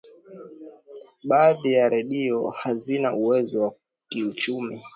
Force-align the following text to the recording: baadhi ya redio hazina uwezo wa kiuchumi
baadhi 1.23 1.73
ya 1.73 1.89
redio 1.89 2.49
hazina 2.49 3.13
uwezo 3.15 3.61
wa 3.63 3.73
kiuchumi 4.09 4.83